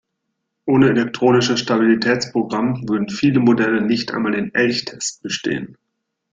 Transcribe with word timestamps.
Ohne 0.65 0.89
Elektronisches 0.89 1.59
Stabilitätsprogramm 1.59 2.89
würden 2.89 3.07
viele 3.09 3.39
Modelle 3.39 3.81
nicht 3.83 4.11
einmal 4.11 4.31
den 4.31 4.51
Elchtest 4.51 5.21
bestehen. 5.21 5.77